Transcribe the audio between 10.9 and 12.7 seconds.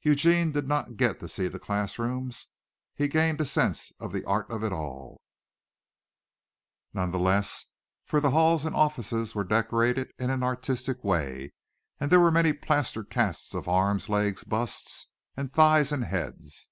way, and there were many